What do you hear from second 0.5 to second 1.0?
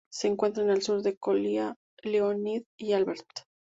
al